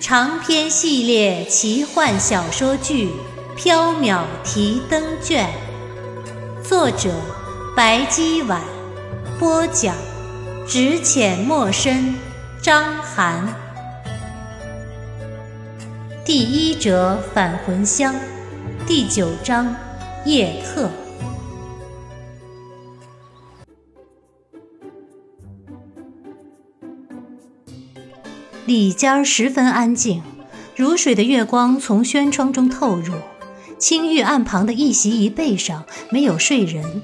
[0.00, 3.10] 长篇系列奇幻小说剧
[3.60, 5.50] 《缥缈提灯卷》，
[6.62, 7.10] 作者
[7.76, 8.62] 白姬婉，
[9.40, 9.96] 播讲
[10.68, 12.14] 只浅墨深，
[12.62, 13.52] 张涵。
[16.24, 18.14] 第一折返魂香，
[18.86, 19.74] 第九章
[20.24, 20.88] 夜客。
[28.68, 30.22] 里间十分安静，
[30.76, 33.14] 如水的月光从轩窗中透入。
[33.78, 37.00] 青玉案旁的一席一背上没有睡人，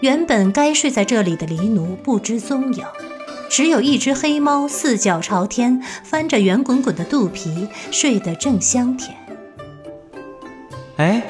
[0.00, 2.84] 原本该睡在这里的黎奴不知踪影，
[3.48, 9.16] 只有一只黑猫四脚朝天，翻着圆滚滚的肚皮，睡得正香甜。
[10.96, 11.22] 哎，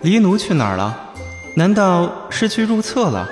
[0.00, 1.12] 黎奴去哪儿了？
[1.54, 3.28] 难道是去入厕了？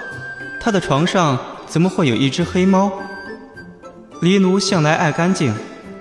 [0.61, 2.93] 他的床上怎么会有一只黑猫？
[4.21, 5.53] 黎奴向来爱干净。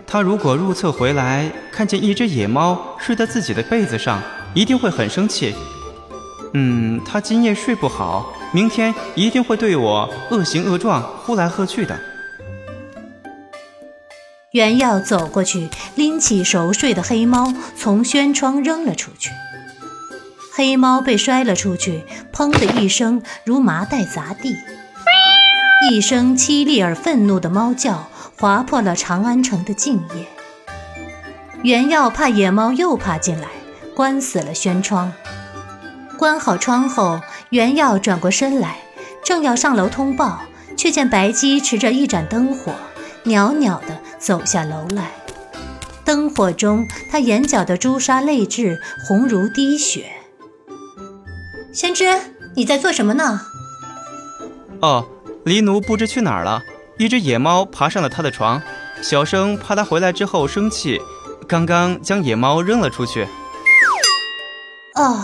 [0.10, 5.54] 他如果入厕回来，看见一只野猫睡在自己的被子上，一定会很生气。
[6.54, 12.00] 嗯，他今夜睡不好，明天一定会对我恶行恶状，呼来喝去的。
[14.52, 19.32] 袁耀走过去，拎起熟睡的黑猫，从轩窗扔了出去。
[20.54, 24.56] 黑猫被摔了出去，砰的一声，如麻袋砸地，
[25.92, 28.08] 一声凄厉而愤怒的猫叫。
[28.40, 30.28] 划破了长安城的静夜。
[31.64, 33.48] 袁耀怕野猫又爬进来，
[33.96, 35.12] 关死了轩窗。
[36.18, 37.20] 关好窗后，
[37.50, 38.78] 袁耀转过身来，
[39.23, 40.42] 正要上楼通报，
[40.76, 42.73] 却见白姬持着一盏灯火，
[43.23, 45.11] 袅袅地走下楼来。
[46.06, 50.11] 灯火中，她眼角的朱砂泪痣红如滴血。
[51.73, 52.06] 先知，
[52.56, 53.42] 你在做什么呢？
[54.82, 55.08] 哦，
[55.44, 56.61] 黎奴不知去哪儿了。
[56.98, 58.62] 一只野猫爬上了他的床，
[59.02, 61.00] 小生怕他回来之后生气，
[61.48, 63.28] 刚刚将野猫扔了出去。
[64.96, 65.24] 哦，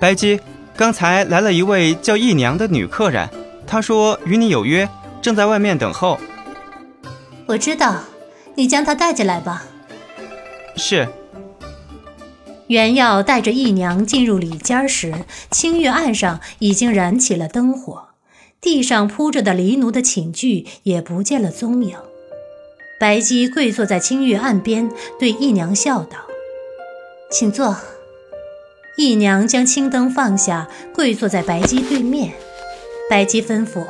[0.00, 0.40] 白姬，
[0.76, 3.28] 刚才来了一位叫姨娘的女客人，
[3.66, 4.88] 她说与你有约，
[5.20, 6.20] 正在外面等候。
[7.46, 7.96] 我知道，
[8.54, 9.64] 你将她带进来吧。
[10.76, 11.08] 是。
[12.68, 15.12] 袁耀带着姨娘进入里间时，
[15.50, 18.09] 青玉案上已经燃起了灯火。
[18.60, 21.96] 地上铺着的黎奴的寝具也不见了踪影。
[22.98, 26.18] 白姬跪坐在青玉案边，对姨娘笑道
[27.32, 27.76] ：“请坐。”
[28.98, 32.34] 姨娘将青灯放下，跪坐在白姬对面。
[33.08, 33.86] 白姬吩咐：“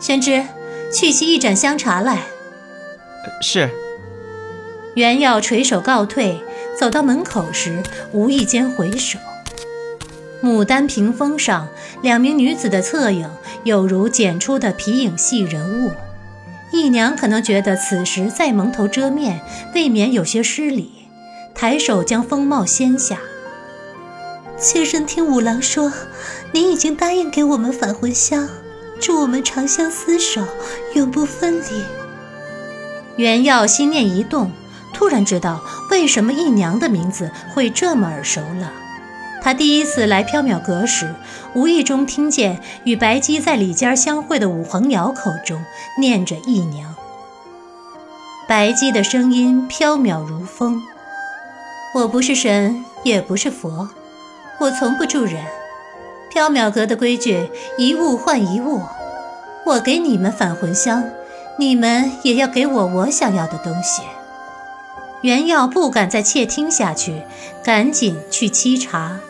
[0.00, 0.44] 宣之，
[0.92, 2.24] 去沏一盏香茶来。”
[3.40, 3.70] 是。
[4.96, 6.40] 原耀垂手告退，
[6.76, 7.80] 走到门口时，
[8.12, 9.20] 无意间回首。
[10.42, 11.68] 牡丹屏风上，
[12.02, 13.28] 两名女子的侧影
[13.64, 15.92] 有如剪出的皮影戏人物。
[16.72, 19.40] 姨娘可能觉得此时再蒙头遮面，
[19.74, 20.90] 未免有些失礼，
[21.54, 23.18] 抬手将风帽掀下。
[24.56, 25.92] 妾身听五郎说，
[26.52, 28.48] 您已经答应给我们返魂香，
[29.00, 30.42] 祝我们长相厮守，
[30.94, 31.84] 永不分离。
[33.16, 34.50] 袁耀心念一动，
[34.94, 38.72] 突然知道为什么姨娘的名字会这么耳熟了。
[39.42, 41.14] 他第一次来缥缈阁时，
[41.54, 45.64] 无意中听见与白姬在里间相会的武恒瑶口中
[45.98, 46.94] 念着姨娘。
[48.46, 50.82] 白姬的声音飘渺如风
[51.94, 53.88] ：“我不是神，也不是佛，
[54.58, 55.44] 我从不助人。
[56.32, 57.48] 缥缈阁的规矩，
[57.78, 58.82] 一物换一物。
[59.66, 61.04] 我给你们返魂香，
[61.58, 64.02] 你们也要给我我想要的东西。”
[65.22, 67.22] 袁耀不敢再窃听下去，
[67.62, 69.20] 赶紧去沏茶。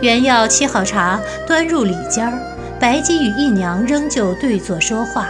[0.00, 2.38] 袁耀沏好茶，端入里间儿。
[2.80, 5.28] 白姬与姨娘仍旧对坐说话，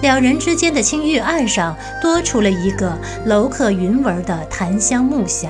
[0.00, 2.96] 两人之间的青玉案上多出了一个
[3.26, 5.48] 镂刻云纹的檀香木匣。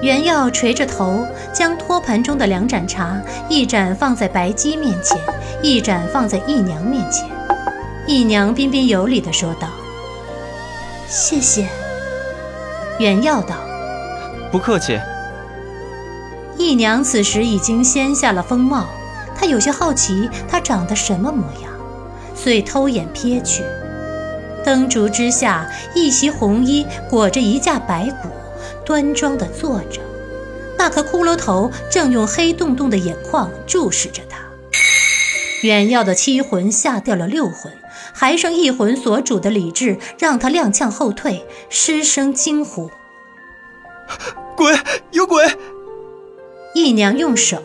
[0.00, 3.20] 袁耀垂着头，将托盘中的两盏茶，
[3.50, 5.20] 一盏放在白姬面前，
[5.62, 7.28] 一盏放在姨娘面前。
[8.06, 9.68] 姨娘彬彬有礼地说道
[11.08, 11.66] ：“谢谢。”
[12.98, 13.56] 袁耀道
[14.50, 14.98] ：“不客气。”
[16.58, 18.86] 姨娘此时已经掀下了风帽，
[19.34, 21.70] 她有些好奇她长得什么模样，
[22.34, 23.62] 遂偷眼瞥去。
[24.64, 28.28] 灯烛之下，一袭红衣裹着一架白骨，
[28.84, 30.00] 端庄地坐着，
[30.76, 34.38] 那颗骷髅头正用黑洞洞的眼眶注视着他。
[35.62, 37.72] 远耀的七魂吓掉了六魂，
[38.12, 42.90] 还剩一魂所主的理智让他踉跄后退，失声惊呼
[44.56, 44.76] ：“鬼！
[45.12, 45.44] 有鬼！”
[46.76, 47.62] 姨娘用手，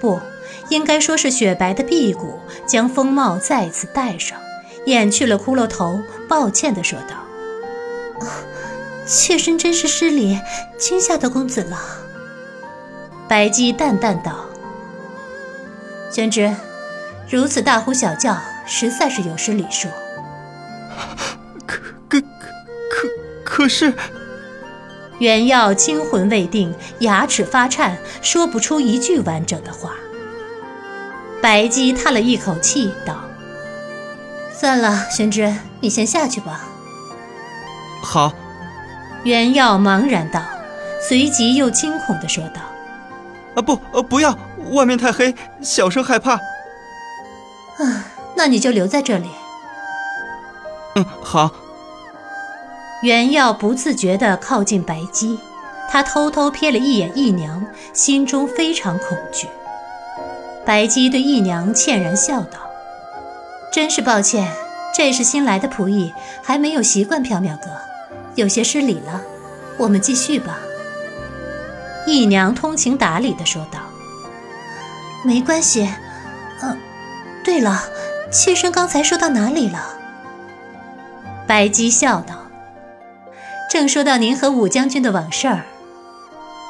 [0.00, 0.20] 不
[0.68, 4.36] 应该说是雪白的臂骨，将风帽再次戴上，
[4.84, 8.26] 掩去了骷髅头，抱歉地说道
[9.06, 10.40] ：“妾身真是失礼，
[10.76, 11.78] 惊吓到公子了。”
[13.28, 14.46] 白姬淡淡道
[16.10, 16.52] ：“宣之。”
[17.30, 19.86] 如此大呼小叫，实在是有失礼数。
[21.64, 21.78] 可
[22.08, 22.20] 可
[22.90, 23.08] 可
[23.44, 23.94] 可是，
[25.18, 29.94] 袁耀惊魂未定，牙齿发颤，说不出一句完整的话。
[31.42, 33.16] 白姬叹了一口气，道
[34.52, 36.68] ：“算了，玄之，你先下去吧。”
[38.02, 38.32] 好。
[39.24, 40.40] 袁耀茫然道，
[41.00, 42.60] 随即又惊恐地说道
[43.56, 44.38] ：“啊不，呃不要，
[44.70, 46.34] 外面太黑，小生害怕。”
[47.78, 48.04] 啊，
[48.36, 49.28] 那你就留在这里。
[50.94, 51.50] 嗯，好。
[53.02, 55.38] 袁耀不自觉地靠近白姬，
[55.88, 59.46] 他偷偷瞥了一眼义娘，心中非常恐惧。
[60.66, 62.58] 白姬对义娘歉然笑道
[63.72, 64.52] ：“真是抱歉，
[64.94, 66.12] 这是新来的仆役，
[66.42, 67.70] 还没有习惯缥缈阁，
[68.34, 69.22] 有些失礼了。
[69.78, 70.58] 我们继续吧。”
[72.04, 73.78] 义娘通情达理地说道
[75.24, 75.88] ：“没关系。”
[76.62, 76.76] 嗯。
[77.44, 77.84] 对了，
[78.30, 79.94] 妾身刚才说到哪里了？
[81.46, 82.34] 白姬笑道
[83.70, 85.64] ：“正说到您和武将军的往事儿。”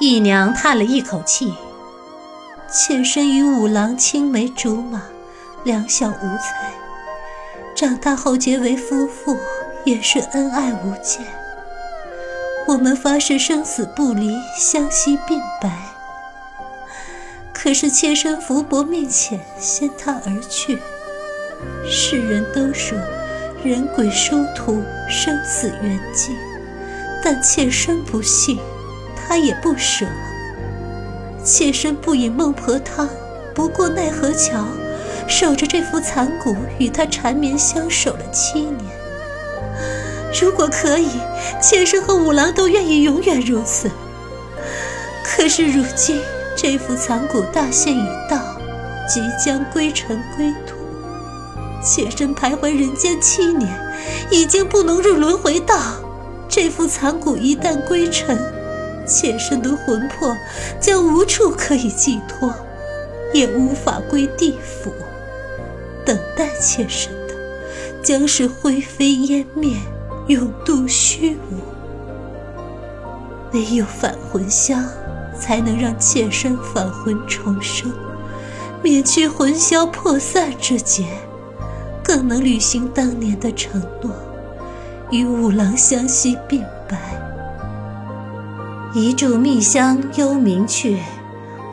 [0.01, 1.55] 义娘叹了一口气
[2.71, 5.03] ：“妾身与五郎青梅竹马，
[5.65, 6.73] 两小无猜，
[7.75, 9.37] 长大后结为夫妇，
[9.85, 11.27] 也是恩爱无间。
[12.67, 15.71] 我们发誓生死不离，相惜鬓白。”
[17.53, 20.79] 可是妾身福薄命浅，先他而去。
[21.91, 22.97] 世人都说
[23.65, 24.81] 人鬼殊途，
[25.11, 26.37] 生死缘尽，
[27.25, 28.59] 但妾身不信，
[29.17, 30.07] 他也不舍。
[31.45, 33.09] 妾身不饮孟婆汤，
[33.55, 34.65] 不过奈何桥，
[35.27, 38.77] 守着这副残骨，与他缠绵相守了七年。
[40.41, 41.09] 如果可以，
[41.61, 43.91] 妾身和五郎都愿意永远如此。
[45.25, 46.21] 可是如今。
[46.61, 48.37] 这副残骨大限已到，
[49.09, 50.75] 即将归尘归土。
[51.81, 53.73] 妾身徘徊人间七年，
[54.29, 55.77] 已经不能入轮回道。
[56.49, 58.39] 这副残骨一旦归尘，
[59.07, 60.35] 妾身的魂魄
[60.81, 62.53] 将无处可以寄托，
[63.33, 64.93] 也无法归地府。
[66.05, 67.35] 等待妾身的，
[68.03, 69.77] 将是灰飞烟灭，
[70.27, 71.57] 永度虚无。
[73.53, 74.85] 唯有返魂香。
[75.41, 77.93] 才能让妾身返魂重生，
[78.83, 81.05] 免去魂消魄散之劫，
[82.03, 84.11] 更能履行当年的承诺，
[85.11, 86.99] 与五郎相惜并白。
[88.95, 90.99] 一炷蜜香幽冥去，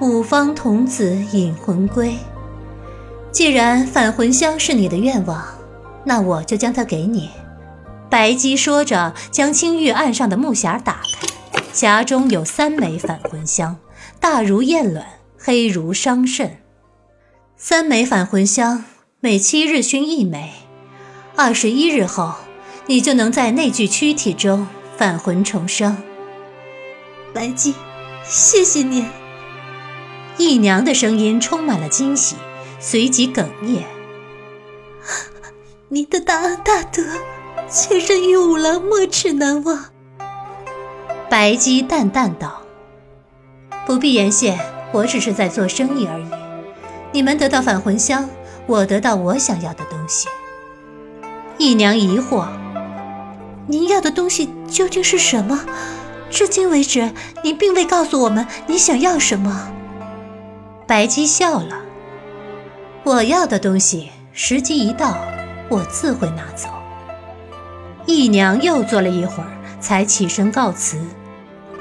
[0.01, 2.15] 五方童子引魂归。
[3.31, 5.45] 既然返魂香是你的愿望，
[6.03, 7.29] 那我就将它给你。
[8.09, 11.27] 白姬说着，将青玉案上的木匣打开。
[11.73, 13.77] 匣中有三枚返魂香，
[14.19, 15.05] 大如燕卵，
[15.37, 16.51] 黑如桑葚。
[17.57, 18.85] 三枚返魂香，
[19.19, 20.53] 每七日熏一枚，
[21.35, 22.35] 二十一日后，
[22.87, 25.97] 你就能在那具躯体中返魂重生。
[27.33, 27.73] 白姬，
[28.23, 29.07] 谢谢你。
[30.37, 32.35] 姨娘的声音充满了惊喜，
[32.79, 33.85] 随即哽咽
[35.89, 37.01] ：“您的大恩大德，
[37.69, 39.85] 妾身与五郎没齿难忘。”
[41.29, 42.61] 白姬淡淡道
[43.87, 44.59] ：“不必言谢，
[44.91, 46.25] 我只是在做生意而已。
[47.11, 48.29] 你们得到返魂香，
[48.67, 50.27] 我得到我想要的东西。”
[51.57, 52.45] 姨娘疑惑
[53.67, 55.65] ：“您要的东西究竟是什么？
[56.29, 57.11] 至今为止，
[57.43, 59.71] 您并未告诉我们你想要什么。”
[60.87, 61.81] 白姬笑了
[63.03, 65.17] ：“我要的东西，时机一到，
[65.69, 66.69] 我自会拿走。”
[68.05, 70.97] 姨娘又坐了一会儿，才起身告辞。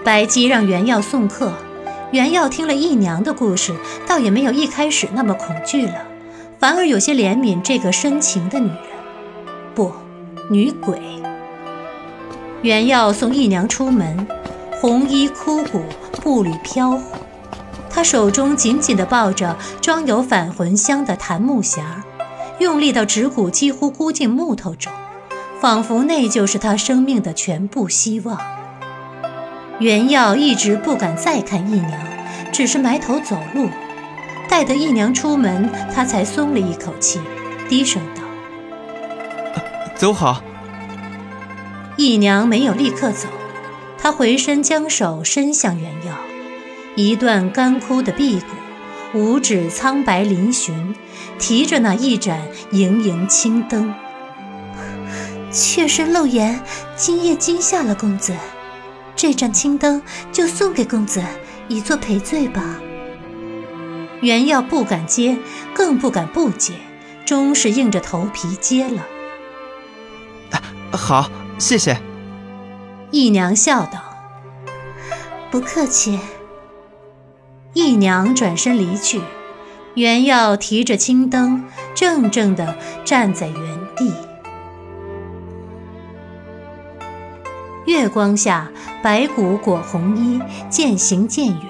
[0.03, 1.53] 白姬让袁耀送客，
[2.13, 3.75] 袁耀听了义娘的故事，
[4.07, 5.97] 倒也没有一开始那么恐惧了，
[6.59, 8.79] 反而有些怜悯这个深情的女人，
[9.75, 9.93] 不，
[10.49, 10.99] 女鬼。
[12.65, 14.27] 袁耀送义娘出门，
[14.81, 15.83] 红衣枯骨，
[16.23, 17.03] 步履飘忽，
[17.91, 21.83] 他手中紧紧地抱着装有返魂香的檀木匣，
[22.61, 24.91] 用力到指骨几乎箍进木头中，
[25.61, 28.41] 仿佛那就是他生命的全部希望。
[29.79, 31.93] 袁耀一直不敢再看姨娘，
[32.51, 33.69] 只是埋头走路。
[34.49, 37.21] 待得姨娘出门，他才松了一口气，
[37.69, 38.23] 低声道
[39.95, 40.41] ：“走好。”
[41.97, 43.29] 姨娘没有立刻走，
[43.99, 46.15] 她回身将手伸向原耀，
[46.97, 48.47] 一段干枯的臂骨。
[49.17, 50.73] 五指苍白嶙峋，
[51.39, 52.41] 提着那一盏
[52.73, 53.95] 盈盈青灯。
[55.53, 56.61] 妾身漏言，
[56.97, 58.35] 今夜惊吓了公子，
[59.15, 61.23] 这盏青灯就送给公子，
[61.69, 62.81] 以作赔罪吧。
[64.21, 65.39] 原耀不敢接，
[65.73, 66.73] 更不敢不接，
[67.25, 69.07] 终是硬着头皮接了。
[70.91, 71.97] 好，谢谢。
[73.11, 74.01] 姨娘笑道
[75.51, 76.19] ：“不客气。”
[77.75, 79.21] 姨娘转身离去，
[79.95, 84.13] 袁耀提着青灯，怔怔地站在原地。
[87.87, 88.71] 月光下，
[89.03, 91.63] 白骨裹红衣，渐行渐远，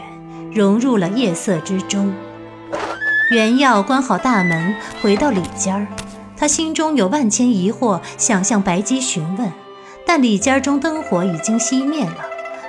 [0.53, 2.13] 融入了夜色之中。
[3.31, 5.87] 袁耀关好大门，回到里间儿，
[6.37, 9.51] 他心中有万千疑惑，想向白姬询问，
[10.07, 12.17] 但里间中灯火已经熄灭了，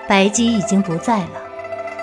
[0.08, 1.30] 白姬已经不在了。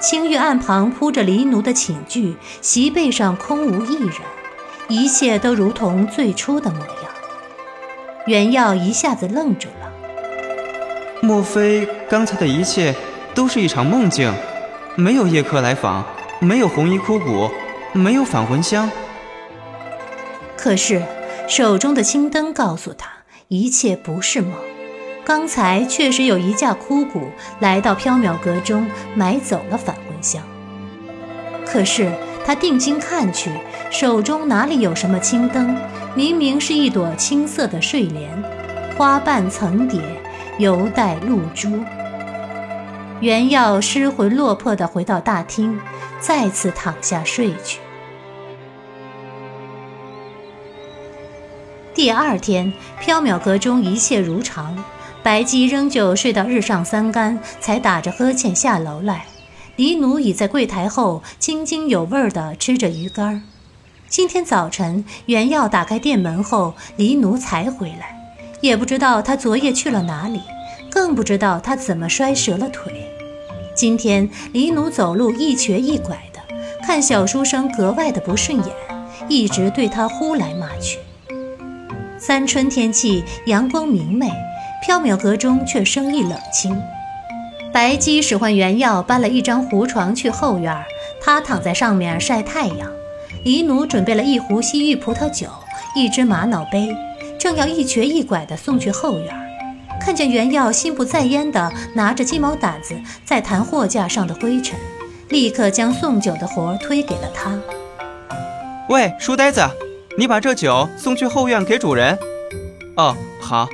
[0.01, 4.12] 青玉案旁铺着黎奴的寝具，席背上空无一人，
[4.89, 6.89] 一切都如同最初的模样。
[8.27, 9.93] 袁耀一下子愣住了。
[11.21, 12.95] 莫非刚才的一切
[13.35, 14.33] 都是一场梦境？
[14.97, 16.05] 没有夜客来访，
[16.41, 17.49] 没有红衣枯骨，
[17.93, 18.91] 没有返魂香。
[20.57, 21.03] 可是
[21.49, 23.09] 手中的青灯告诉他，
[23.49, 24.53] 一切不是梦。
[25.25, 30.43] 刚才确实有一架枯骨来到缥缈阁中，买走了返魂香。
[31.64, 32.12] 可是
[32.45, 33.50] 他定睛看去，
[33.91, 35.76] 手中哪里有什么青灯？
[36.14, 38.31] 明明是一朵青色的睡莲，
[38.99, 40.00] 花瓣层叠，
[40.59, 41.71] 犹带露珠。
[43.21, 45.79] 袁耀失魂落魄地回到大厅，
[46.19, 47.79] 再次躺下睡去。
[51.95, 54.76] 第二天，缥缈阁中一切如常。
[55.23, 59.25] 白姬仍旧睡到日上三竿，才打着呵欠下楼来。
[59.76, 63.43] 黎奴已在柜台后津津有味地吃着鱼干。
[64.09, 70.41] 今天早晨，袁耀打开店门后，黎奴才回来，也不知道他昨夜去了哪里，
[70.91, 72.93] 更不知道他怎么摔折了腿。
[73.75, 76.41] 今天黎奴走路一瘸一拐的，
[76.85, 78.75] 看小书生格外的不顺眼，
[79.29, 80.99] 一直对他呼来骂去。
[82.19, 84.29] 三春天气，阳光明媚。
[84.85, 86.81] 缥缈阁中却生意冷清。
[87.73, 90.77] 白姬使唤袁耀搬了一张胡床去后院，
[91.21, 92.91] 他躺在上面晒太阳。
[93.45, 95.47] 黎奴准备了一壶西域葡萄酒，
[95.97, 96.95] 一只玛瑙杯，
[97.39, 99.35] 正要一瘸一拐地送去后院，
[100.01, 104.79] 看见袁耀心不在焉地拿着鸡毛掸子在弹货架上的灰尘，
[105.31, 107.59] 立刻将送酒的活推给了他。
[108.89, 109.62] 喂，书呆子，
[110.19, 112.19] 你把这酒送去后院给主人。
[112.97, 113.67] 哦，好。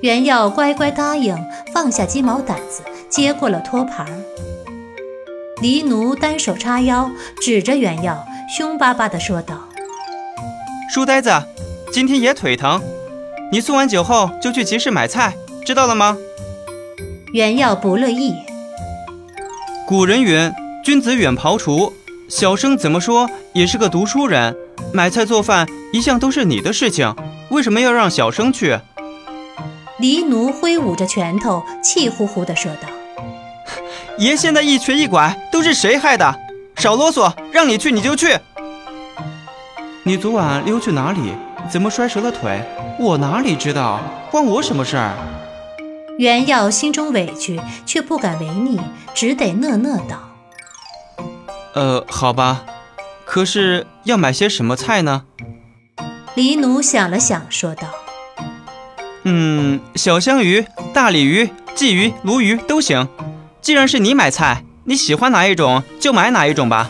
[0.00, 1.36] 袁耀乖乖答应，
[1.74, 4.06] 放下鸡毛掸子，接过了托盘。
[5.60, 8.24] 黎奴单手叉腰，指着袁耀，
[8.56, 9.56] 凶巴巴地说道
[10.88, 11.30] ：“书呆子，
[11.92, 12.80] 今天也腿疼，
[13.50, 15.34] 你送完酒后就去集市买菜，
[15.66, 16.16] 知道了吗？”
[17.34, 18.36] 袁耀不乐意。
[19.84, 20.52] 古人云
[20.84, 21.92] ：“君子远庖厨。”
[22.28, 24.54] 小生怎么说也是个读书人，
[24.92, 27.16] 买菜做饭一向都是你的事情，
[27.48, 28.78] 为什么要让小生去？
[29.98, 32.88] 黎奴挥舞着拳头，气呼呼地说道
[34.18, 36.34] ：“爷现在一瘸一拐，都是谁害的？
[36.76, 38.38] 少啰嗦，让你去你就去。
[40.04, 41.32] 你昨晚溜去哪里？
[41.68, 42.62] 怎么摔折了腿？
[43.00, 44.00] 我哪里知道？
[44.30, 45.14] 关我什么事儿？”
[46.18, 48.80] 袁耀心中委屈，却不敢违逆，
[49.14, 50.16] 只得讷讷道
[51.74, 52.64] ：“呃，好吧，
[53.24, 55.24] 可是要买些什么菜呢？”
[56.36, 57.88] 黎奴想了想，说道。
[59.30, 63.06] 嗯，小香鱼、大鲤鱼、鲫鱼、鲈鱼都行。
[63.60, 66.88] 既然是你买菜，你喜欢哪一种就买哪一种吧。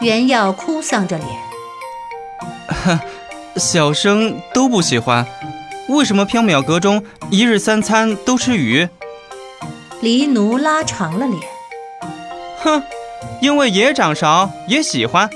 [0.00, 3.00] 袁耀哭丧着脸，
[3.54, 5.24] 小生都不喜欢。
[5.88, 8.88] 为什么缥缈阁中一日三餐都吃鱼？
[10.00, 11.40] 黎奴拉长了脸，
[12.64, 12.82] 哼，
[13.40, 15.30] 因为也掌勺也喜欢。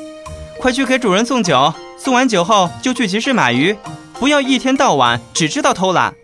[0.59, 3.77] 快去给主人送酒，送完酒后就去集市买鱼。
[4.19, 6.15] 不要一天到晚只知道偷懒。